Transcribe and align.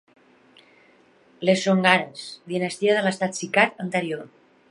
Les 1.49 1.65
Songaras, 1.65 2.25
dinastia 2.55 2.97
de 2.97 3.05
l'estat 3.09 3.39
Sikar 3.43 3.69
anterior. 3.87 4.27